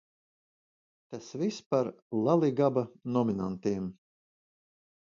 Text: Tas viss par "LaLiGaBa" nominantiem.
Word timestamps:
Tas 1.09 1.27
viss 1.41 1.59
par 1.75 1.91
"LaLiGaBa" 2.23 2.87
nominantiem. 3.19 3.97